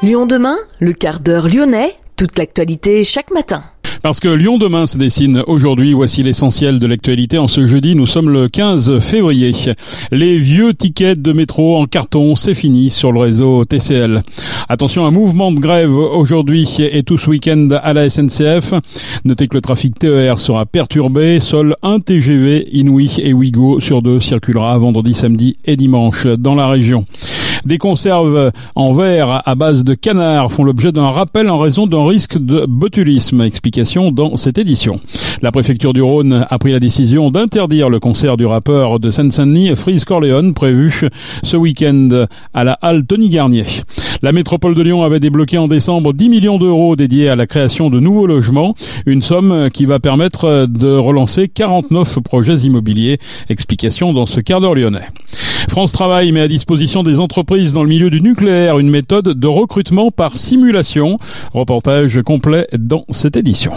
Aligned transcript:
Lyon 0.00 0.26
demain, 0.26 0.56
le 0.78 0.92
quart 0.92 1.18
d'heure 1.18 1.48
lyonnais, 1.48 1.92
toute 2.16 2.38
l'actualité 2.38 3.02
chaque 3.02 3.32
matin. 3.32 3.64
Parce 4.00 4.20
que 4.20 4.28
Lyon 4.28 4.56
demain 4.56 4.86
se 4.86 4.96
dessine 4.96 5.42
aujourd'hui, 5.48 5.92
voici 5.92 6.22
l'essentiel 6.22 6.78
de 6.78 6.86
l'actualité. 6.86 7.36
En 7.36 7.48
ce 7.48 7.66
jeudi, 7.66 7.96
nous 7.96 8.06
sommes 8.06 8.30
le 8.30 8.48
15 8.48 9.00
février. 9.00 9.52
Les 10.12 10.38
vieux 10.38 10.72
tickets 10.72 11.20
de 11.20 11.32
métro 11.32 11.76
en 11.76 11.86
carton, 11.86 12.36
c'est 12.36 12.54
fini 12.54 12.90
sur 12.90 13.10
le 13.10 13.18
réseau 13.18 13.64
TCL. 13.64 14.22
Attention, 14.68 15.04
un 15.04 15.10
mouvement 15.10 15.50
de 15.50 15.58
grève 15.58 15.92
aujourd'hui 15.92 16.68
et 16.78 17.02
tout 17.02 17.18
ce 17.18 17.30
week-end 17.30 17.68
à 17.82 17.92
la 17.92 18.08
SNCF. 18.08 18.74
Notez 19.24 19.48
que 19.48 19.56
le 19.56 19.62
trafic 19.62 19.98
TER 19.98 20.38
sera 20.38 20.64
perturbé. 20.64 21.40
Seul 21.40 21.74
un 21.82 21.98
TGV 21.98 22.68
Inouï 22.70 23.16
et 23.18 23.32
Ouigo 23.32 23.80
sur 23.80 24.00
deux 24.00 24.20
circulera 24.20 24.78
vendredi, 24.78 25.14
samedi 25.14 25.56
et 25.64 25.76
dimanche 25.76 26.28
dans 26.28 26.54
la 26.54 26.68
région. 26.68 27.04
Des 27.68 27.76
conserves 27.76 28.50
en 28.76 28.92
verre 28.92 29.42
à 29.44 29.54
base 29.54 29.84
de 29.84 29.92
canard 29.92 30.50
font 30.50 30.64
l'objet 30.64 30.90
d'un 30.90 31.10
rappel 31.10 31.50
en 31.50 31.58
raison 31.58 31.86
d'un 31.86 32.08
risque 32.08 32.38
de 32.38 32.64
botulisme. 32.66 33.42
Explication 33.42 34.10
dans 34.10 34.36
cette 34.36 34.56
édition. 34.56 35.02
La 35.42 35.52
préfecture 35.52 35.92
du 35.92 36.00
Rhône 36.00 36.46
a 36.48 36.58
pris 36.58 36.72
la 36.72 36.80
décision 36.80 37.30
d'interdire 37.30 37.90
le 37.90 38.00
concert 38.00 38.38
du 38.38 38.46
rappeur 38.46 38.98
de 38.98 39.10
Seine-Saint-Denis, 39.10 39.76
Freeze 39.76 40.06
Corleone, 40.06 40.54
prévu 40.54 41.10
ce 41.42 41.58
week-end 41.58 42.24
à 42.54 42.64
la 42.64 42.72
halle 42.80 43.04
Tony 43.04 43.28
Garnier. 43.28 43.66
La 44.22 44.32
métropole 44.32 44.74
de 44.74 44.80
Lyon 44.80 45.02
avait 45.02 45.20
débloqué 45.20 45.58
en 45.58 45.68
décembre 45.68 46.14
10 46.14 46.30
millions 46.30 46.58
d'euros 46.58 46.96
dédiés 46.96 47.28
à 47.28 47.36
la 47.36 47.46
création 47.46 47.90
de 47.90 48.00
nouveaux 48.00 48.26
logements, 48.26 48.74
une 49.04 49.20
somme 49.20 49.68
qui 49.70 49.84
va 49.84 50.00
permettre 50.00 50.64
de 50.66 50.96
relancer 50.96 51.48
49 51.48 52.20
projets 52.20 52.56
immobiliers. 52.56 53.18
Explication 53.50 54.14
dans 54.14 54.24
ce 54.24 54.40
quart 54.40 54.62
d'heure 54.62 54.74
lyonnais. 54.74 55.06
France 55.68 55.92
Travail 55.92 56.32
met 56.32 56.40
à 56.40 56.48
disposition 56.48 57.02
des 57.02 57.20
entreprises 57.20 57.72
dans 57.72 57.82
le 57.82 57.88
milieu 57.88 58.10
du 58.10 58.20
nucléaire 58.20 58.78
une 58.78 58.90
méthode 58.90 59.38
de 59.38 59.46
recrutement 59.46 60.10
par 60.10 60.36
simulation. 60.36 61.18
Reportage 61.52 62.20
complet 62.22 62.66
dans 62.72 63.04
cette 63.10 63.36
édition. 63.36 63.72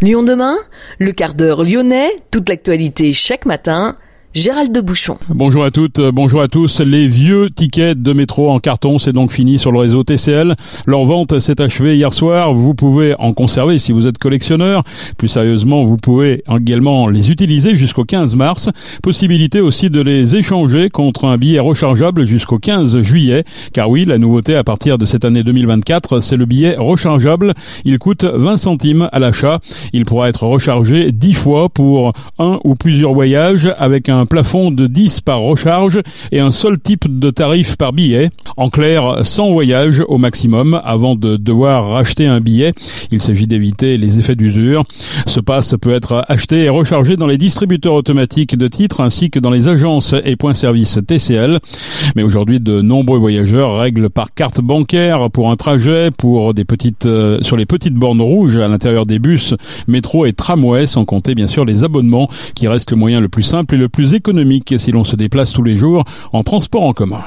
Lyon 0.00 0.22
demain, 0.22 0.56
le 0.98 1.12
quart 1.12 1.34
d'heure 1.34 1.62
lyonnais, 1.62 2.10
toute 2.30 2.48
l'actualité 2.48 3.12
chaque 3.12 3.46
matin 3.46 3.96
Gérald 4.34 4.72
de 4.72 4.80
Bouchon. 4.80 5.16
Bonjour 5.28 5.62
à 5.62 5.70
toutes, 5.70 6.00
bonjour 6.00 6.40
à 6.40 6.48
tous. 6.48 6.80
Les 6.80 7.06
vieux 7.06 7.50
tickets 7.50 8.02
de 8.02 8.12
métro 8.12 8.50
en 8.50 8.58
carton, 8.58 8.98
c'est 8.98 9.12
donc 9.12 9.30
fini 9.30 9.60
sur 9.60 9.70
le 9.70 9.78
réseau 9.78 10.02
TCL. 10.02 10.56
Leur 10.86 11.04
vente 11.04 11.38
s'est 11.38 11.60
achevée 11.60 11.94
hier 11.94 12.12
soir. 12.12 12.52
Vous 12.52 12.74
pouvez 12.74 13.14
en 13.20 13.32
conserver 13.32 13.78
si 13.78 13.92
vous 13.92 14.08
êtes 14.08 14.18
collectionneur. 14.18 14.82
Plus 15.18 15.28
sérieusement, 15.28 15.84
vous 15.84 15.98
pouvez 15.98 16.42
également 16.52 17.06
les 17.06 17.30
utiliser 17.30 17.76
jusqu'au 17.76 18.02
15 18.02 18.34
mars. 18.34 18.70
Possibilité 19.04 19.60
aussi 19.60 19.88
de 19.88 20.00
les 20.00 20.34
échanger 20.34 20.90
contre 20.90 21.26
un 21.26 21.38
billet 21.38 21.60
rechargeable 21.60 22.26
jusqu'au 22.26 22.58
15 22.58 23.02
juillet. 23.02 23.44
Car 23.72 23.88
oui, 23.88 24.04
la 24.04 24.18
nouveauté 24.18 24.56
à 24.56 24.64
partir 24.64 24.98
de 24.98 25.04
cette 25.04 25.24
année 25.24 25.44
2024, 25.44 26.18
c'est 26.18 26.36
le 26.36 26.46
billet 26.46 26.74
rechargeable. 26.76 27.54
Il 27.84 28.00
coûte 28.00 28.24
20 28.24 28.56
centimes 28.56 29.08
à 29.12 29.20
l'achat. 29.20 29.60
Il 29.92 30.04
pourra 30.04 30.28
être 30.28 30.42
rechargé 30.42 31.12
10 31.12 31.34
fois 31.34 31.68
pour 31.68 32.12
un 32.40 32.58
ou 32.64 32.74
plusieurs 32.74 33.14
voyages 33.14 33.72
avec 33.78 34.08
un 34.08 34.23
un 34.24 34.26
plafond 34.26 34.70
de 34.70 34.86
10 34.86 35.20
par 35.20 35.40
recharge 35.40 36.00
et 36.32 36.40
un 36.40 36.50
seul 36.50 36.80
type 36.80 37.18
de 37.18 37.28
tarif 37.28 37.76
par 37.76 37.92
billet. 37.92 38.30
En 38.56 38.70
clair, 38.70 39.20
100 39.22 39.52
voyages 39.52 40.02
au 40.08 40.16
maximum 40.16 40.80
avant 40.82 41.14
de 41.14 41.36
devoir 41.36 41.90
racheter 41.90 42.26
un 42.26 42.40
billet. 42.40 42.72
Il 43.10 43.20
s'agit 43.20 43.46
d'éviter 43.46 43.98
les 43.98 44.18
effets 44.18 44.34
d'usure. 44.34 44.82
Ce 45.26 45.40
pass 45.40 45.74
peut 45.78 45.92
être 45.92 46.24
acheté 46.28 46.64
et 46.64 46.68
rechargé 46.70 47.18
dans 47.18 47.26
les 47.26 47.36
distributeurs 47.36 47.92
automatiques 47.92 48.56
de 48.56 48.66
titres 48.66 49.02
ainsi 49.02 49.28
que 49.28 49.38
dans 49.38 49.50
les 49.50 49.68
agences 49.68 50.14
et 50.24 50.36
points 50.36 50.54
service 50.54 50.98
TCL. 51.06 51.58
Mais 52.16 52.22
aujourd'hui, 52.22 52.60
de 52.60 52.80
nombreux 52.80 53.18
voyageurs 53.18 53.76
règlent 53.78 54.08
par 54.08 54.32
carte 54.32 54.62
bancaire 54.62 55.30
pour 55.30 55.50
un 55.50 55.56
trajet, 55.56 56.10
pour 56.16 56.54
des 56.54 56.64
petites, 56.64 57.04
euh, 57.04 57.40
sur 57.42 57.58
les 57.58 57.66
petites 57.66 57.94
bornes 57.94 58.22
rouges 58.22 58.56
à 58.56 58.68
l'intérieur 58.68 59.04
des 59.04 59.18
bus, 59.18 59.54
métro 59.86 60.24
et 60.24 60.32
tramway, 60.32 60.86
sans 60.86 61.04
compter 61.04 61.34
bien 61.34 61.46
sûr 61.46 61.66
les 61.66 61.84
abonnements 61.84 62.30
qui 62.54 62.68
restent 62.68 62.92
le 62.92 62.96
moyen 62.96 63.20
le 63.20 63.28
plus 63.28 63.42
simple 63.42 63.74
et 63.74 63.78
le 63.78 63.90
plus 63.90 64.13
économique 64.14 64.74
si 64.78 64.92
l'on 64.92 65.04
se 65.04 65.16
déplace 65.16 65.52
tous 65.52 65.62
les 65.62 65.76
jours 65.76 66.04
en 66.32 66.42
transport 66.42 66.82
en 66.82 66.92
commun. 66.92 67.24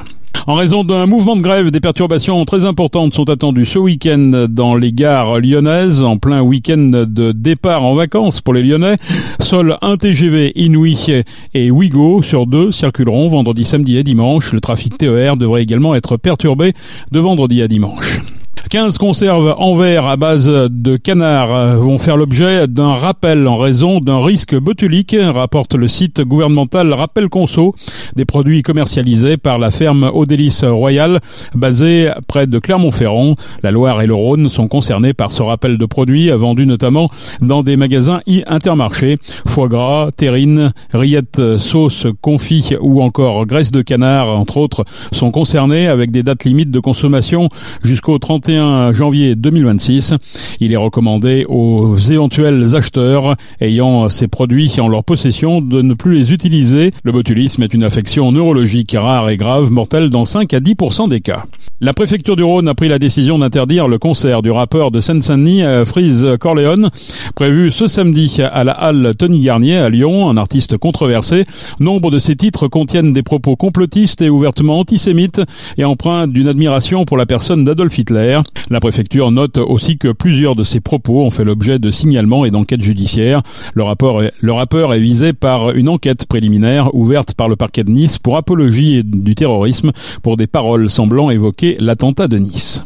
En 0.47 0.53
raison 0.53 0.85
d'un 0.85 1.07
mouvement 1.07 1.35
de 1.35 1.41
grève, 1.41 1.71
des 1.71 1.81
perturbations 1.81 2.45
très 2.45 2.63
importantes 2.63 3.13
sont 3.13 3.29
attendues 3.29 3.65
ce 3.65 3.79
week-end 3.79 4.47
dans 4.49 4.75
les 4.75 4.93
gares 4.93 5.41
lyonnaises, 5.41 6.01
en 6.01 6.17
plein 6.17 6.41
week-end 6.41 7.05
de 7.05 7.33
départ 7.33 7.83
en 7.83 7.95
vacances 7.95 8.39
pour 8.39 8.53
les 8.53 8.63
Lyonnais. 8.63 8.95
Seul 9.41 9.75
un 9.81 9.97
TGV 9.97 10.53
Inouï 10.55 11.23
et 11.53 11.69
Ouigo 11.69 12.21
sur 12.21 12.47
deux 12.47 12.71
circuleront 12.71 13.27
vendredi, 13.27 13.65
samedi 13.65 13.97
et 13.97 14.03
dimanche. 14.03 14.53
Le 14.53 14.61
trafic 14.61 14.97
TER 14.97 15.35
devrait 15.35 15.63
également 15.63 15.95
être 15.95 16.15
perturbé 16.15 16.71
de 17.11 17.19
vendredi 17.19 17.61
à 17.61 17.67
dimanche. 17.67 18.21
15 18.69 18.97
conserves 18.97 19.55
en 19.57 19.75
verre 19.75 20.07
à 20.07 20.17
base 20.17 20.47
de 20.47 20.97
canard 20.97 21.77
vont 21.77 21.97
faire 21.97 22.17
l'objet 22.17 22.67
d'un 22.67 22.95
rappel 22.95 23.47
en 23.47 23.55
raison 23.55 23.99
d'un 23.99 24.21
risque 24.21 24.55
botulique, 24.55 25.15
rapporte 25.19 25.75
le 25.75 25.87
site 25.87 26.21
gouvernemental 26.21 26.91
Rappel 26.93 27.29
Conso, 27.29 27.75
des 28.15 28.25
produits 28.25 28.63
commercialisés 28.63 29.37
par 29.37 29.57
la 29.57 29.71
ferme 29.71 30.09
Odélis 30.13 30.61
Royal, 30.63 31.19
basée 31.55 32.09
près 32.27 32.47
de 32.47 32.59
Clermont-Ferrand. 32.59 33.35
La 33.63 33.71
Loire 33.71 34.01
et 34.01 34.07
le 34.07 34.15
Rhône 34.15 34.49
sont 34.49 34.67
concernés 34.67 35.13
par 35.13 35.31
ce 35.31 35.43
rappel 35.43 35.77
de 35.77 35.85
produits, 35.85 36.29
vendus 36.31 36.65
notamment 36.65 37.09
dans 37.41 37.63
des 37.63 37.77
magasins 37.77 38.19
e-intermarchés. 38.27 39.17
Foie 39.45 39.69
gras, 39.69 40.09
terrine, 40.15 40.71
rillettes, 40.93 41.59
sauce, 41.59 42.07
confit 42.21 42.75
ou 42.81 43.01
encore 43.01 43.45
graisse 43.45 43.71
de 43.71 43.81
canard, 43.81 44.27
entre 44.27 44.57
autres, 44.57 44.83
sont 45.11 45.31
concernés 45.31 45.87
avec 45.87 46.11
des 46.11 46.23
dates 46.23 46.43
limites 46.43 46.71
de 46.71 46.79
consommation 46.79 47.49
jusqu'au 47.83 48.17
31 48.17 48.56
janvier 48.93 49.35
2026. 49.35 50.13
Il 50.59 50.71
est 50.71 50.77
recommandé 50.77 51.45
aux 51.47 51.97
éventuels 51.97 52.75
acheteurs 52.75 53.35
ayant 53.61 54.09
ces 54.09 54.27
produits 54.27 54.79
en 54.79 54.87
leur 54.87 55.03
possession 55.03 55.61
de 55.61 55.81
ne 55.81 55.93
plus 55.93 56.13
les 56.13 56.33
utiliser. 56.33 56.91
Le 57.03 57.11
botulisme 57.11 57.63
est 57.63 57.73
une 57.73 57.83
affection 57.83 58.31
neurologique 58.31 58.95
rare 58.97 59.29
et 59.29 59.37
grave, 59.37 59.71
mortelle 59.71 60.09
dans 60.09 60.25
5 60.25 60.53
à 60.53 60.59
10% 60.59 61.09
des 61.09 61.21
cas. 61.21 61.43
La 61.79 61.93
préfecture 61.93 62.35
du 62.35 62.43
Rhône 62.43 62.67
a 62.67 62.73
pris 62.73 62.87
la 62.87 62.97
décision 62.97 63.37
d'interdire 63.37 63.87
le 63.87 63.99
concert 63.99 64.41
du 64.41 64.49
rappeur 64.49 64.89
de 64.89 64.99
Seine-Saint-Denis, 64.99 65.63
euh, 65.63 65.85
Freeze 65.85 66.25
Corleone, 66.39 66.89
prévu 67.35 67.71
ce 67.71 67.85
samedi 67.85 68.41
à 68.41 68.63
la 68.63 68.71
halle 68.71 69.13
Tony 69.17 69.41
Garnier 69.41 69.77
à 69.77 69.89
Lyon, 69.89 70.29
un 70.29 70.37
artiste 70.37 70.77
controversé. 70.77 71.45
Nombre 71.79 72.09
de 72.09 72.17
ses 72.17 72.35
titres 72.35 72.67
contiennent 72.67 73.13
des 73.13 73.21
propos 73.21 73.55
complotistes 73.55 74.21
et 74.21 74.29
ouvertement 74.29 74.79
antisémites 74.79 75.41
et 75.77 75.85
empreints 75.85 76.27
d'une 76.27 76.47
admiration 76.47 77.05
pour 77.05 77.17
la 77.17 77.25
personne 77.25 77.63
d'Adolf 77.63 77.97
Hitler. 77.97 78.36
La 78.69 78.79
préfecture 78.79 79.31
note 79.31 79.57
aussi 79.57 79.97
que 79.97 80.11
plusieurs 80.11 80.55
de 80.55 80.63
ces 80.63 80.79
propos 80.79 81.21
ont 81.21 81.31
fait 81.31 81.45
l'objet 81.45 81.79
de 81.79 81.91
signalements 81.91 82.45
et 82.45 82.51
d'enquêtes 82.51 82.81
judiciaires. 82.81 83.41
Le, 83.75 83.83
rapport 83.83 84.21
le 84.39 84.51
rappeur 84.51 84.93
est 84.93 84.99
visé 84.99 85.33
par 85.33 85.71
une 85.71 85.89
enquête 85.89 86.25
préliminaire 86.25 86.93
ouverte 86.95 87.33
par 87.33 87.49
le 87.49 87.55
parquet 87.55 87.83
de 87.83 87.91
Nice 87.91 88.17
pour 88.17 88.37
apologie 88.37 89.03
du 89.03 89.35
terrorisme 89.35 89.91
pour 90.23 90.37
des 90.37 90.47
paroles 90.47 90.89
semblant 90.89 91.29
évoquer 91.29 91.77
l'attentat 91.79 92.27
de 92.27 92.37
Nice. 92.37 92.83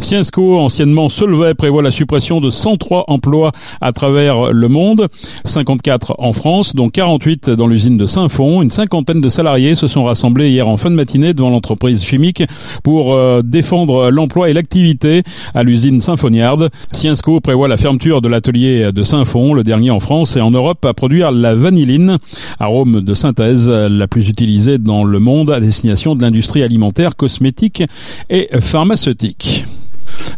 Scienceco, 0.00 0.58
anciennement 0.58 1.08
Solvay, 1.08 1.54
prévoit 1.54 1.82
la 1.82 1.90
suppression 1.90 2.40
de 2.40 2.48
103 2.48 3.04
emplois 3.08 3.52
à 3.80 3.92
travers 3.92 4.52
le 4.52 4.68
monde, 4.68 5.08
54 5.44 6.14
en 6.18 6.32
France, 6.32 6.74
dont 6.74 6.88
48 6.88 7.50
dans 7.50 7.66
l'usine 7.66 7.98
de 7.98 8.06
Saint-Fond. 8.06 8.62
Une 8.62 8.70
cinquantaine 8.70 9.20
de 9.20 9.28
salariés 9.28 9.74
se 9.74 9.88
sont 9.88 10.04
rassemblés 10.04 10.50
hier 10.50 10.66
en 10.68 10.76
fin 10.78 10.90
de 10.90 10.94
matinée 10.94 11.34
devant 11.34 11.50
l'entreprise 11.50 12.02
chimique 12.02 12.42
pour 12.82 13.12
euh, 13.14 13.42
défendre 13.44 14.10
l'emploi 14.10 14.48
et 14.48 14.54
l'activité 14.54 15.22
à 15.54 15.62
l'usine 15.62 16.00
Symphoniard. 16.00 16.70
Scienceco 16.92 17.40
prévoit 17.40 17.68
la 17.68 17.76
fermeture 17.76 18.22
de 18.22 18.28
l'atelier 18.28 18.92
de 18.92 19.04
Saint-Fond, 19.04 19.52
le 19.52 19.64
dernier 19.64 19.90
en 19.90 20.00
France 20.00 20.36
et 20.36 20.40
en 20.40 20.50
Europe 20.50 20.84
à 20.86 20.94
produire 20.94 21.30
la 21.30 21.54
vanilline, 21.54 22.16
arôme 22.58 23.02
de 23.02 23.14
synthèse 23.14 23.68
la 23.68 24.08
plus 24.08 24.28
utilisée 24.28 24.78
dans 24.78 25.04
le 25.04 25.18
monde 25.18 25.50
à 25.50 25.60
destination 25.60 26.16
de 26.16 26.22
l'industrie 26.22 26.62
alimentaire, 26.62 27.16
cosmétique 27.16 27.82
et 28.30 28.48
pharmaceutique. 28.60 29.64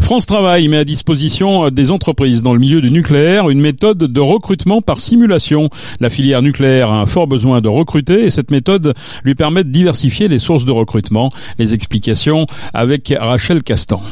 France 0.01 0.27
Travail 0.27 0.69
met 0.69 0.79
à 0.79 0.85
disposition 0.85 1.71
des 1.71 1.91
entreprises 1.91 2.43
dans 2.43 2.53
le 2.53 2.59
milieu 2.59 2.81
du 2.81 2.91
nucléaire 2.91 3.51
une 3.51 3.61
méthode 3.61 3.99
de 3.99 4.21
recrutement 4.21 4.81
par 4.81 5.01
simulation. 5.01 5.69
La 6.01 6.09
filière 6.09 6.43
nucléaire 6.43 6.91
a 6.91 7.01
un 7.01 7.07
fort 7.07 7.27
besoin 7.27 7.61
de 7.61 7.69
recruter 7.69 8.25
et 8.25 8.31
cette 8.31 8.51
méthode 8.51 8.95
lui 9.25 9.35
permet 9.35 9.65
de 9.65 9.71
diversifier 9.71 10.29
les 10.29 10.39
sources 10.39 10.65
de 10.65 10.73
recrutement. 10.73 11.31
Les 11.59 11.75
explications 11.75 12.47
avec 12.75 13.13
Rachel 13.19 13.63
Castan. 13.63 14.03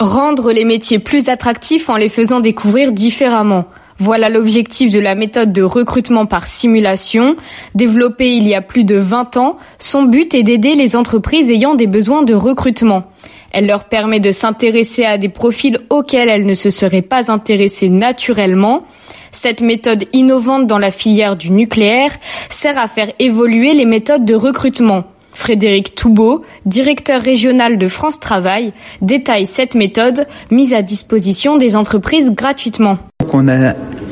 Rendre 0.00 0.52
les 0.52 0.64
métiers 0.64 1.00
plus 1.00 1.28
attractifs 1.28 1.88
en 1.88 1.96
les 1.96 2.08
faisant 2.08 2.40
découvrir 2.40 2.92
différemment. 2.92 3.66
Voilà 4.00 4.28
l'objectif 4.28 4.92
de 4.92 5.00
la 5.00 5.16
méthode 5.16 5.52
de 5.52 5.62
recrutement 5.62 6.24
par 6.24 6.46
simulation. 6.46 7.34
Développée 7.74 8.36
il 8.36 8.46
y 8.46 8.54
a 8.54 8.62
plus 8.62 8.84
de 8.84 8.94
20 8.94 9.36
ans, 9.36 9.56
son 9.78 10.04
but 10.04 10.34
est 10.34 10.44
d'aider 10.44 10.76
les 10.76 10.94
entreprises 10.94 11.50
ayant 11.50 11.74
des 11.74 11.88
besoins 11.88 12.22
de 12.22 12.34
recrutement. 12.34 13.10
Elle 13.50 13.66
leur 13.66 13.84
permet 13.84 14.20
de 14.20 14.30
s'intéresser 14.30 15.04
à 15.04 15.18
des 15.18 15.28
profils 15.28 15.78
auxquels 15.90 16.28
elles 16.28 16.46
ne 16.46 16.54
se 16.54 16.70
seraient 16.70 17.02
pas 17.02 17.30
intéressées 17.30 17.88
naturellement. 17.88 18.84
Cette 19.30 19.60
méthode 19.60 20.04
innovante 20.12 20.66
dans 20.66 20.78
la 20.78 20.90
filière 20.90 21.36
du 21.36 21.50
nucléaire 21.50 22.12
sert 22.48 22.78
à 22.78 22.88
faire 22.88 23.10
évoluer 23.18 23.74
les 23.74 23.84
méthodes 23.84 24.24
de 24.24 24.34
recrutement. 24.34 25.04
Frédéric 25.32 25.94
Toubeau, 25.94 26.44
directeur 26.66 27.22
régional 27.22 27.78
de 27.78 27.86
France 27.86 28.18
Travail, 28.18 28.72
détaille 29.02 29.46
cette 29.46 29.74
méthode 29.74 30.26
mise 30.50 30.74
à 30.74 30.82
disposition 30.82 31.56
des 31.56 31.76
entreprises 31.76 32.32
gratuitement. 32.32 32.98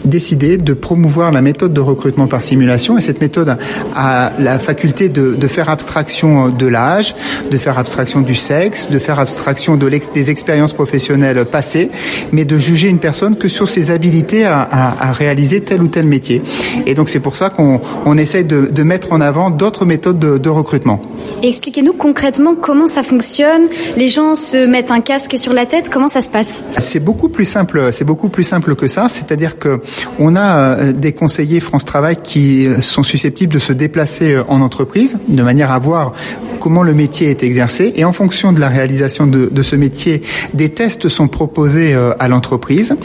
Décidé 0.06 0.56
de 0.58 0.72
promouvoir 0.72 1.32
la 1.32 1.42
méthode 1.42 1.72
de 1.72 1.80
recrutement 1.80 2.26
par 2.26 2.42
simulation 2.42 2.96
et 2.96 3.00
cette 3.00 3.20
méthode 3.20 3.56
a 3.94 4.32
la 4.38 4.58
faculté 4.58 5.08
de, 5.08 5.34
de 5.34 5.46
faire 5.48 5.68
abstraction 5.68 6.48
de 6.48 6.66
l'âge, 6.66 7.14
de 7.50 7.58
faire 7.58 7.78
abstraction 7.78 8.20
du 8.20 8.34
sexe, 8.34 8.88
de 8.90 8.98
faire 8.98 9.18
abstraction 9.18 9.76
de 9.76 9.86
des 10.12 10.30
expériences 10.30 10.72
professionnelles 10.72 11.44
passées, 11.44 11.90
mais 12.32 12.44
de 12.44 12.58
juger 12.58 12.88
une 12.88 12.98
personne 12.98 13.36
que 13.36 13.48
sur 13.48 13.68
ses 13.68 13.90
habilités 13.90 14.44
à, 14.44 14.60
à, 14.60 15.08
à 15.08 15.12
réaliser 15.12 15.62
tel 15.62 15.82
ou 15.82 15.88
tel 15.88 16.06
métier. 16.06 16.42
Et 16.86 16.94
donc 16.94 17.08
c'est 17.08 17.20
pour 17.20 17.36
ça 17.36 17.50
qu'on 17.50 17.80
on 18.04 18.18
essaye 18.18 18.44
de, 18.44 18.66
de, 18.66 18.82
mettre 18.82 19.12
en 19.12 19.20
avant 19.20 19.50
d'autres 19.50 19.84
méthodes 19.84 20.18
de, 20.18 20.38
de 20.38 20.48
recrutement. 20.48 21.00
Expliquez-nous 21.42 21.92
concrètement 21.94 22.54
comment 22.54 22.88
ça 22.88 23.02
fonctionne. 23.02 23.62
Les 23.96 24.08
gens 24.08 24.34
se 24.34 24.66
mettent 24.66 24.90
un 24.90 25.00
casque 25.00 25.38
sur 25.38 25.52
la 25.52 25.66
tête. 25.66 25.88
Comment 25.88 26.08
ça 26.08 26.20
se 26.20 26.30
passe? 26.30 26.64
C'est 26.78 27.00
beaucoup 27.00 27.28
plus 27.28 27.44
simple. 27.44 27.90
C'est 27.92 28.04
beaucoup 28.04 28.28
plus 28.28 28.44
simple 28.44 28.74
que 28.74 28.88
ça. 28.88 29.08
C'est-à-dire 29.08 29.58
que 29.58 29.80
on 30.18 30.36
a 30.36 30.58
euh, 30.58 30.92
des 30.92 31.12
conseillers 31.12 31.60
France 31.60 31.84
Travail 31.84 32.16
qui 32.22 32.68
sont 32.80 33.02
susceptibles 33.02 33.52
de 33.52 33.58
se 33.58 33.72
déplacer 33.72 34.32
euh, 34.32 34.44
en 34.48 34.60
entreprise 34.60 35.18
de 35.28 35.42
manière 35.42 35.70
à 35.70 35.78
voir 35.78 36.12
comment 36.58 36.82
le 36.82 36.94
métier 36.94 37.30
est 37.30 37.42
exercé 37.42 37.92
et 37.96 38.04
en 38.04 38.12
fonction 38.12 38.52
de 38.52 38.60
la 38.60 38.68
réalisation 38.68 39.26
de, 39.26 39.48
de 39.50 39.62
ce 39.62 39.76
métier, 39.76 40.22
des 40.54 40.70
tests 40.70 41.08
sont 41.08 41.28
proposés 41.28 41.94
euh, 41.94 42.12
à 42.18 42.28
l'entreprise. 42.28 42.96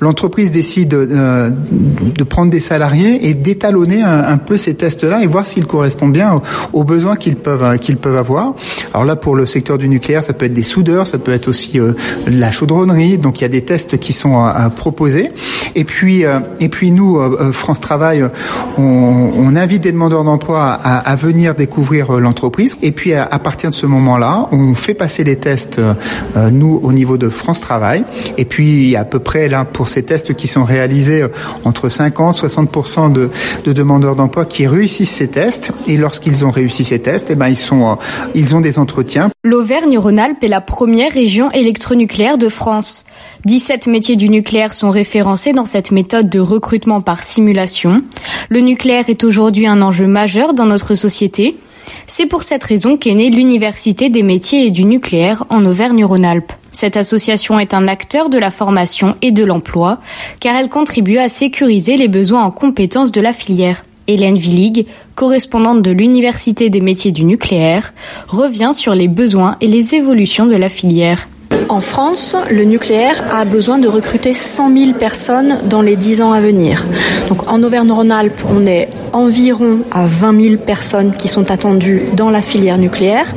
L'entreprise 0.00 0.50
décide 0.50 0.94
euh, 0.94 1.50
de 1.50 2.24
prendre 2.24 2.50
des 2.50 2.60
salariés 2.60 3.28
et 3.28 3.34
d'étalonner 3.34 4.02
un, 4.02 4.38
peu 4.38 4.56
ces 4.56 4.74
tests-là 4.74 5.22
et 5.22 5.26
voir 5.26 5.46
s'ils 5.46 5.66
correspondent 5.66 6.12
bien 6.12 6.34
aux, 6.34 6.42
aux 6.72 6.84
besoins 6.84 7.16
qu'ils 7.16 7.36
peuvent 7.36 7.78
qu'ils 7.78 7.96
peuvent 7.96 8.16
avoir. 8.16 8.54
Alors 8.94 9.04
là, 9.04 9.16
pour 9.16 9.36
le 9.36 9.46
secteur 9.46 9.78
du 9.78 9.88
nucléaire, 9.88 10.22
ça 10.22 10.32
peut 10.32 10.46
être 10.46 10.54
des 10.54 10.62
soudeurs, 10.62 11.06
ça 11.06 11.18
peut 11.18 11.32
être 11.32 11.48
aussi 11.48 11.78
euh, 11.78 11.92
la 12.26 12.50
chaudronnerie. 12.50 13.18
Donc 13.18 13.40
il 13.40 13.42
y 13.42 13.44
a 13.44 13.48
des 13.48 13.62
tests 13.62 13.98
qui 13.98 14.12
sont 14.12 14.38
à, 14.38 14.70
proposer. 14.70 15.32
Et 15.74 15.84
puis 15.84 16.24
et 16.60 16.68
puis 16.68 16.90
nous, 16.90 17.18
France 17.52 17.80
Travail, 17.80 18.24
on, 18.78 18.82
on 18.82 19.56
invite 19.56 19.82
des 19.82 19.92
demandeurs 19.92 20.24
d'emploi 20.24 20.64
à, 20.64 20.98
à 20.98 21.16
venir 21.16 21.54
découvrir 21.54 22.12
l'entreprise. 22.12 22.76
À, 23.08 23.38
partir 23.38 23.70
de 23.70 23.74
ce 23.74 23.86
moment-là, 23.86 24.48
on 24.52 24.74
fait 24.74 24.94
passer 24.94 25.24
les 25.24 25.36
tests, 25.36 25.78
euh, 25.78 25.94
nous, 26.50 26.80
au 26.82 26.92
niveau 26.92 27.16
de 27.16 27.28
France 27.28 27.60
Travail. 27.60 28.04
Et 28.36 28.44
puis, 28.44 28.94
à 28.96 29.04
peu 29.04 29.18
près, 29.18 29.48
là, 29.48 29.64
pour 29.64 29.88
ces 29.88 30.02
tests 30.02 30.34
qui 30.34 30.46
sont 30.46 30.64
réalisés, 30.64 31.22
euh, 31.22 31.28
entre 31.64 31.88
50 31.88 32.36
60 32.36 33.12
de, 33.12 33.30
de 33.64 33.72
demandeurs 33.72 34.16
d'emploi 34.16 34.44
qui 34.44 34.66
réussissent 34.66 35.10
ces 35.10 35.28
tests. 35.28 35.72
Et 35.86 35.96
lorsqu'ils 35.96 36.44
ont 36.44 36.50
réussi 36.50 36.84
ces 36.84 36.98
tests, 36.98 37.30
eh 37.30 37.34
ben, 37.34 37.48
ils, 37.48 37.56
sont, 37.56 37.90
euh, 37.90 37.94
ils 38.34 38.54
ont 38.54 38.60
des 38.60 38.78
entretiens. 38.78 39.30
L'Auvergne-Rhône-Alpes 39.42 40.44
est 40.44 40.48
la 40.48 40.60
première 40.60 41.12
région 41.12 41.50
électronucléaire 41.50 42.38
de 42.38 42.48
France. 42.48 43.04
17 43.46 43.86
métiers 43.86 44.16
du 44.16 44.28
nucléaire 44.28 44.74
sont 44.74 44.90
référencés 44.90 45.52
dans 45.52 45.64
cette 45.64 45.90
méthode 45.90 46.28
de 46.28 46.40
recrutement 46.40 47.00
par 47.00 47.22
simulation. 47.22 48.02
Le 48.50 48.60
nucléaire 48.60 49.08
est 49.08 49.24
aujourd'hui 49.24 49.66
un 49.66 49.80
enjeu 49.80 50.06
majeur 50.06 50.52
dans 50.52 50.66
notre 50.66 50.94
société. 50.94 51.56
C'est 52.06 52.26
pour 52.26 52.42
cette 52.42 52.64
raison 52.64 52.96
qu'est 52.96 53.14
née 53.14 53.30
l'Université 53.30 54.08
des 54.08 54.22
métiers 54.22 54.66
et 54.66 54.70
du 54.70 54.84
nucléaire 54.84 55.44
en 55.48 55.64
Auvergne-Rhône-Alpes. 55.64 56.52
Cette 56.72 56.96
association 56.96 57.58
est 57.58 57.74
un 57.74 57.88
acteur 57.88 58.30
de 58.30 58.38
la 58.38 58.50
formation 58.50 59.16
et 59.22 59.32
de 59.32 59.44
l'emploi, 59.44 60.00
car 60.40 60.56
elle 60.56 60.68
contribue 60.68 61.18
à 61.18 61.28
sécuriser 61.28 61.96
les 61.96 62.08
besoins 62.08 62.44
en 62.44 62.50
compétences 62.50 63.12
de 63.12 63.20
la 63.20 63.32
filière. 63.32 63.84
Hélène 64.06 64.38
Villig, 64.38 64.86
correspondante 65.14 65.82
de 65.82 65.90
l'Université 65.90 66.70
des 66.70 66.80
métiers 66.80 67.12
du 67.12 67.24
nucléaire, 67.24 67.92
revient 68.28 68.72
sur 68.72 68.94
les 68.94 69.08
besoins 69.08 69.56
et 69.60 69.66
les 69.66 69.94
évolutions 69.94 70.46
de 70.46 70.56
la 70.56 70.68
filière. 70.68 71.28
En 71.70 71.80
France, 71.80 72.36
le 72.50 72.64
nucléaire 72.64 73.24
a 73.32 73.44
besoin 73.44 73.78
de 73.78 73.86
recruter 73.86 74.32
100 74.32 74.76
000 74.76 74.92
personnes 74.94 75.60
dans 75.68 75.82
les 75.82 75.96
10 75.96 76.22
ans 76.22 76.32
à 76.32 76.40
venir. 76.40 76.84
Donc 77.28 77.48
en 77.48 77.62
Auvergne-Rhône-Alpes, 77.62 78.42
on 78.52 78.66
est 78.66 78.88
environ 79.12 79.78
à 79.90 80.06
20 80.06 80.40
000 80.40 80.56
personnes 80.56 81.12
qui 81.16 81.28
sont 81.28 81.50
attendues 81.50 82.02
dans 82.14 82.30
la 82.30 82.42
filière 82.42 82.78
nucléaire, 82.78 83.32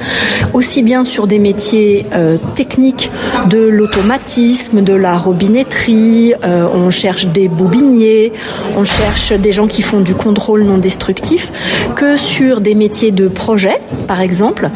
aussi 0.53 0.83
bien 0.83 1.05
sur 1.05 1.27
des 1.27 1.39
métiers 1.39 2.05
euh, 2.13 2.37
techniques 2.55 3.11
de 3.49 3.59
l'automatisme, 3.59 4.81
de 4.81 4.93
la 4.93 5.17
robinetterie, 5.17 6.33
euh, 6.43 6.67
on 6.73 6.89
cherche 6.91 7.27
des 7.27 7.47
bobiniers, 7.47 8.33
on 8.77 8.83
cherche 8.83 9.33
des 9.33 9.51
gens 9.51 9.67
qui 9.67 9.81
font 9.81 10.01
du 10.01 10.13
contrôle 10.13 10.63
non 10.63 10.77
destructif, 10.77 11.51
que 11.95 12.17
sur 12.17 12.61
des 12.61 12.75
métiers 12.75 13.11
de 13.11 13.27
projet, 13.27 13.79
par 14.07 14.21
exemple. 14.21 14.69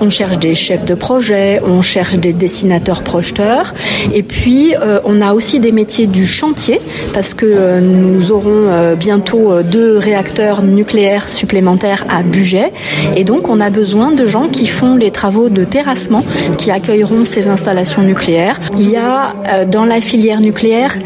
On 0.00 0.10
cherche 0.10 0.38
des 0.38 0.54
chefs 0.54 0.84
de 0.84 0.94
projet, 0.94 1.60
on 1.66 1.82
cherche 1.82 2.14
des 2.14 2.32
dessinateurs 2.32 2.83
projeteurs. 2.92 3.74
Et 4.12 4.22
puis, 4.22 4.74
euh, 4.74 5.00
on 5.04 5.20
a 5.20 5.34
aussi 5.34 5.60
des 5.60 5.72
métiers 5.72 6.06
du 6.06 6.26
chantier, 6.26 6.80
parce 7.12 7.34
que 7.34 7.46
euh, 7.46 7.80
nous 7.80 8.30
aurons 8.30 8.64
euh, 8.66 8.94
bientôt 8.94 9.62
deux 9.62 9.98
réacteurs 9.98 10.62
nucléaires 10.62 11.28
supplémentaires 11.28 12.04
à 12.08 12.22
Buget. 12.22 12.72
Et 13.16 13.24
donc, 13.24 13.48
on 13.48 13.60
a 13.60 13.70
besoin 13.70 14.10
de 14.12 14.26
gens 14.26 14.48
qui 14.48 14.66
font 14.66 14.96
les 14.96 15.10
travaux 15.10 15.48
de 15.48 15.64
terrassement, 15.64 16.24
qui 16.58 16.70
accueilleront 16.70 17.24
ces 17.24 17.48
installations 17.48 18.02
nucléaires. 18.02 18.60
Il 18.78 18.90
y 18.90 18.96
a 18.96 19.34
dans 19.66 19.84
la 19.84 20.00
filière 20.00 20.40
nucléaire 20.40 20.96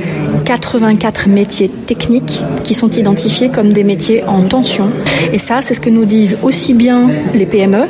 84 0.48 1.28
métiers 1.28 1.68
techniques 1.68 2.42
qui 2.64 2.72
sont 2.72 2.88
identifiés 2.88 3.50
comme 3.50 3.74
des 3.74 3.84
métiers 3.84 4.24
en 4.24 4.40
tension. 4.40 4.88
Et 5.34 5.38
ça, 5.38 5.60
c'est 5.60 5.74
ce 5.74 5.80
que 5.80 5.90
nous 5.90 6.06
disent 6.06 6.38
aussi 6.42 6.72
bien 6.72 7.10
les 7.34 7.44
PME 7.44 7.84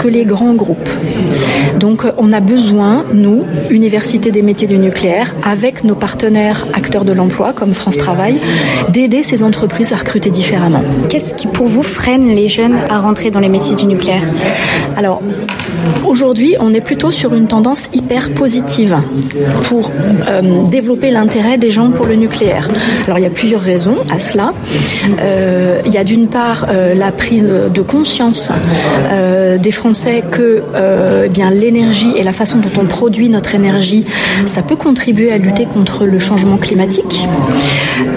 que 0.00 0.08
les 0.08 0.26
grands 0.26 0.52
groupes. 0.52 0.90
Donc, 1.80 2.02
on 2.18 2.30
a 2.34 2.40
besoin, 2.40 3.06
nous, 3.14 3.44
Université 3.70 4.30
des 4.30 4.42
métiers 4.42 4.68
du 4.68 4.76
nucléaire, 4.76 5.34
avec 5.44 5.82
nos 5.82 5.94
partenaires 5.94 6.66
acteurs 6.74 7.06
de 7.06 7.12
l'emploi 7.12 7.54
comme 7.54 7.72
France 7.72 7.96
Travail, 7.96 8.34
d'aider 8.90 9.22
ces 9.22 9.42
entreprises 9.42 9.94
à 9.94 9.96
recruter 9.96 10.28
différemment. 10.28 10.82
Qu'est-ce 11.08 11.32
qui, 11.32 11.46
pour 11.46 11.68
vous, 11.68 11.82
freine 11.82 12.26
les 12.34 12.48
jeunes 12.48 12.76
à 12.90 12.98
rentrer 12.98 13.30
dans 13.30 13.40
les 13.40 13.48
métiers 13.48 13.76
du 13.76 13.86
nucléaire? 13.86 14.24
Alors, 14.98 15.22
aujourd'hui, 16.06 16.54
on 16.60 16.74
est 16.74 16.82
plutôt 16.82 17.10
sur 17.10 17.32
une 17.32 17.46
tendance 17.46 17.88
hyper 17.94 18.30
positive 18.30 18.96
pour 19.64 19.90
euh, 20.28 20.64
développer 20.66 21.10
l'intérêt 21.10 21.56
des 21.56 21.70
gens 21.70 21.93
pour 21.94 22.06
le 22.06 22.14
nucléaire. 22.16 22.68
Alors, 23.06 23.18
il 23.18 23.22
y 23.22 23.26
a 23.26 23.30
plusieurs 23.30 23.60
raisons 23.60 23.96
à 24.10 24.18
cela. 24.18 24.52
Euh, 25.20 25.80
il 25.86 25.92
y 25.92 25.98
a 25.98 26.04
d'une 26.04 26.28
part 26.28 26.66
euh, 26.68 26.94
la 26.94 27.12
prise 27.12 27.44
de 27.44 27.82
conscience 27.82 28.50
euh, 29.10 29.58
des 29.58 29.70
Français 29.70 30.22
que 30.30 30.62
eh 31.24 31.28
bien 31.28 31.50
l'énergie 31.50 32.12
et 32.16 32.22
la 32.22 32.32
façon 32.32 32.58
dont 32.58 32.80
on 32.80 32.84
produit 32.84 33.28
notre 33.28 33.54
énergie, 33.54 34.04
ça 34.46 34.62
peut 34.62 34.76
contribuer 34.76 35.32
à 35.32 35.38
lutter 35.38 35.66
contre 35.66 36.04
le 36.04 36.18
changement 36.18 36.56
climatique. 36.56 37.26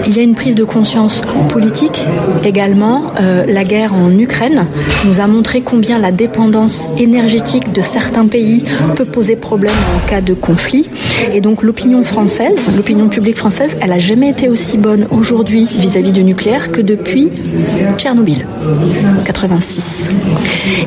Il 0.06 0.16
y 0.16 0.20
a 0.20 0.22
une 0.22 0.34
prise 0.34 0.54
de 0.54 0.64
conscience 0.64 1.22
politique 1.48 2.02
également. 2.44 3.12
La 3.46 3.64
guerre 3.64 3.94
en 3.94 4.16
Ukraine 4.18 4.64
nous 5.04 5.20
a 5.20 5.26
montré 5.26 5.60
combien 5.60 5.98
la 5.98 6.12
dépendance 6.12 6.88
énergétique 6.98 7.72
de 7.72 7.82
certains 7.82 8.26
pays 8.26 8.64
peut 8.96 9.04
poser 9.04 9.36
problème 9.36 9.74
en 9.96 10.08
cas 10.08 10.20
de 10.20 10.34
conflit. 10.34 10.88
Et 11.34 11.40
donc 11.40 11.62
l'opinion 11.62 12.02
française, 12.02 12.70
l'opinion 12.76 13.08
publique 13.08 13.36
française, 13.36 13.67
elle 13.80 13.92
a 13.92 13.98
jamais 13.98 14.30
été 14.30 14.48
aussi 14.48 14.78
bonne 14.78 15.06
aujourd'hui 15.10 15.66
vis-à-vis 15.70 16.12
du 16.12 16.24
nucléaire 16.24 16.72
que 16.72 16.80
depuis 16.80 17.28
Tchernobyl, 17.96 18.46
86. 19.24 20.10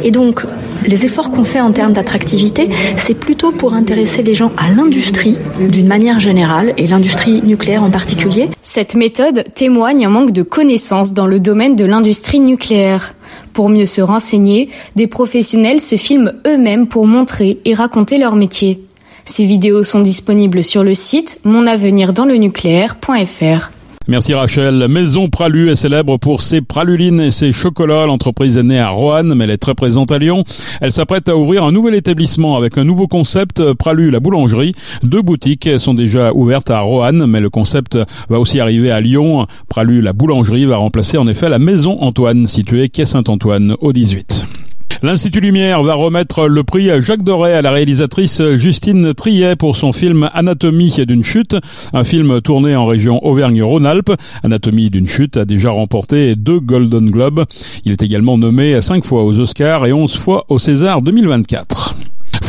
Et 0.03 0.11
donc 0.11 0.45
les 0.87 1.05
efforts 1.05 1.31
qu'on 1.31 1.43
fait 1.43 1.61
en 1.61 1.71
termes 1.71 1.93
d'attractivité, 1.93 2.69
c'est 2.97 3.13
plutôt 3.13 3.51
pour 3.51 3.73
intéresser 3.73 4.23
les 4.23 4.33
gens 4.33 4.51
à 4.57 4.69
l'industrie 4.71 5.37
d'une 5.59 5.87
manière 5.87 6.19
générale 6.19 6.73
et 6.77 6.87
l'industrie 6.87 7.41
nucléaire 7.43 7.83
en 7.83 7.91
particulier. 7.91 8.49
Cette 8.61 8.95
méthode 8.95 9.45
témoigne 9.53 10.05
un 10.05 10.09
manque 10.09 10.31
de 10.31 10.43
connaissances 10.43 11.13
dans 11.13 11.27
le 11.27 11.39
domaine 11.39 11.75
de 11.75 11.85
l'industrie 11.85 12.39
nucléaire. 12.39 13.13
Pour 13.53 13.69
mieux 13.69 13.85
se 13.85 14.01
renseigner, 14.01 14.69
des 14.95 15.07
professionnels 15.07 15.81
se 15.81 15.97
filment 15.97 16.33
eux-mêmes 16.47 16.87
pour 16.87 17.05
montrer 17.05 17.59
et 17.65 17.73
raconter 17.73 18.17
leur 18.17 18.35
métier. 18.35 18.85
Ces 19.25 19.45
vidéos 19.45 19.83
sont 19.83 20.01
disponibles 20.01 20.63
sur 20.63 20.83
le 20.83 20.95
site 20.95 21.39
monavenirdans-le-nucléaire.fr. 21.43 23.71
Merci 24.07 24.33
Rachel. 24.33 24.87
Maison 24.89 25.29
Pralu 25.29 25.69
est 25.69 25.75
célèbre 25.75 26.17
pour 26.17 26.41
ses 26.41 26.61
pralulines 26.61 27.21
et 27.21 27.29
ses 27.29 27.51
chocolats. 27.51 28.07
L'entreprise 28.07 28.57
est 28.57 28.63
née 28.63 28.79
à 28.79 28.89
Roanne, 28.89 29.35
mais 29.35 29.43
elle 29.43 29.51
est 29.51 29.57
très 29.57 29.75
présente 29.75 30.11
à 30.11 30.17
Lyon. 30.17 30.43
Elle 30.81 30.91
s'apprête 30.91 31.29
à 31.29 31.37
ouvrir 31.37 31.63
un 31.63 31.71
nouvel 31.71 31.93
établissement 31.93 32.57
avec 32.57 32.79
un 32.79 32.83
nouveau 32.83 33.07
concept, 33.07 33.73
Pralu 33.73 34.09
la 34.09 34.19
boulangerie. 34.19 34.73
Deux 35.03 35.21
boutiques 35.21 35.69
sont 35.77 35.93
déjà 35.93 36.33
ouvertes 36.33 36.71
à 36.71 36.79
Roanne, 36.79 37.27
mais 37.27 37.39
le 37.39 37.51
concept 37.51 37.99
va 38.27 38.39
aussi 38.39 38.59
arriver 38.59 38.89
à 38.91 39.01
Lyon. 39.01 39.45
Pralu 39.69 40.01
la 40.01 40.13
boulangerie 40.13 40.65
va 40.65 40.77
remplacer 40.77 41.17
en 41.17 41.27
effet 41.27 41.47
la 41.47 41.59
Maison 41.59 42.01
Antoine, 42.01 42.47
située 42.47 42.89
quai 42.89 43.05
Saint-Antoine 43.05 43.75
au 43.81 43.93
18. 43.93 44.60
L'Institut 45.03 45.39
Lumière 45.39 45.83
va 45.83 45.95
remettre 45.95 46.47
le 46.47 46.63
prix 46.63 46.89
Jacques 47.01 47.23
Doré 47.23 47.53
à 47.53 47.61
la 47.61 47.71
réalisatrice 47.71 48.41
Justine 48.57 49.13
Triet 49.13 49.55
pour 49.55 49.75
son 49.75 49.93
film 49.93 50.29
Anatomie 50.33 51.05
d'une 51.07 51.23
chute, 51.23 51.55
un 51.93 52.03
film 52.03 52.41
tourné 52.41 52.75
en 52.75 52.85
région 52.85 53.25
Auvergne-Rhône-Alpes. 53.25 54.13
Anatomie 54.43 54.89
d'une 54.89 55.07
chute 55.07 55.37
a 55.37 55.45
déjà 55.45 55.71
remporté 55.71 56.35
deux 56.35 56.59
Golden 56.59 57.09
Globes. 57.09 57.45
Il 57.85 57.91
est 57.91 58.03
également 58.03 58.37
nommé 58.37 58.81
cinq 58.81 59.05
fois 59.05 59.23
aux 59.23 59.39
Oscars 59.39 59.85
et 59.85 59.93
onze 59.93 60.15
fois 60.15 60.45
au 60.49 60.59
César 60.59 61.01
2024. 61.01 61.90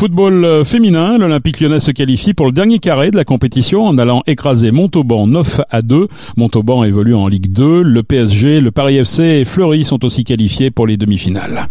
Football 0.02 0.44
euh, 0.44 0.64
féminin, 0.64 1.16
l'Olympique 1.16 1.60
lyonnais 1.60 1.78
se 1.78 1.92
qualifie 1.92 2.34
pour 2.34 2.46
le 2.46 2.52
dernier 2.52 2.80
carré 2.80 3.12
de 3.12 3.16
la 3.16 3.24
compétition 3.24 3.86
en 3.86 3.96
allant 3.98 4.24
écraser 4.26 4.72
Montauban 4.72 5.28
9 5.28 5.60
à 5.70 5.80
2. 5.80 6.08
Montauban 6.36 6.82
évolue 6.82 7.14
en 7.14 7.28
Ligue 7.28 7.52
2. 7.52 7.82
Le 7.82 8.02
PSG, 8.02 8.60
le 8.60 8.72
Paris 8.72 8.96
FC 8.96 9.22
et 9.22 9.44
Fleury 9.44 9.84
sont 9.84 10.04
aussi 10.04 10.24
qualifiés 10.24 10.72
pour 10.72 10.88
les 10.88 10.96
demi-finales. 10.96 11.68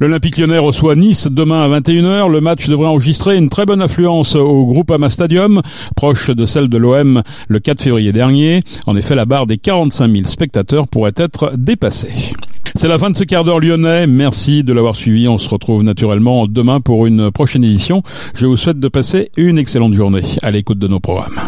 L'Olympique 0.00 0.38
lyonnais 0.38 0.58
reçoit 0.58 0.96
Nice 0.96 1.28
demain 1.30 1.62
à 1.62 1.78
21h. 1.78 2.28
Le 2.28 2.40
match 2.40 2.68
devrait 2.68 2.88
enregistrer 2.88 3.36
une 3.36 3.48
très 3.48 3.64
bonne 3.64 3.80
affluence 3.80 4.34
au 4.34 4.66
Groupama 4.66 5.08
Stadium, 5.08 5.62
proche 5.94 6.30
de 6.30 6.46
celle 6.46 6.68
de 6.68 6.78
l'OM 6.78 7.22
le 7.48 7.60
4 7.60 7.80
février 7.80 8.12
dernier. 8.12 8.64
En 8.88 8.96
effet, 8.96 9.14
la 9.14 9.24
barre 9.24 9.46
des 9.46 9.56
45 9.56 10.10
000 10.10 10.26
spectateurs 10.26 10.88
pourrait 10.88 11.14
être 11.14 11.52
dépassée. 11.56 12.32
C'est 12.74 12.88
la 12.88 12.98
fin 12.98 13.10
de 13.10 13.16
ce 13.16 13.24
quart 13.24 13.44
d'heure 13.44 13.60
lyonnais. 13.60 14.06
Merci 14.06 14.64
de 14.64 14.72
l'avoir 14.72 14.96
suivi. 14.96 15.28
On 15.28 15.38
se 15.38 15.48
retrouve 15.48 15.82
naturellement 15.82 16.46
demain 16.46 16.80
pour 16.80 17.06
une 17.06 17.30
prochaine 17.30 17.64
édition. 17.64 18.02
Je 18.34 18.46
vous 18.46 18.56
souhaite 18.56 18.80
de 18.80 18.88
passer 18.88 19.30
une 19.36 19.58
excellente 19.58 19.94
journée 19.94 20.22
à 20.42 20.50
l'écoute 20.50 20.78
de 20.78 20.88
nos 20.88 21.00
programmes. 21.00 21.38